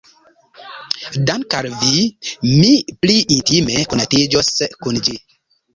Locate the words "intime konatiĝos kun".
3.39-5.05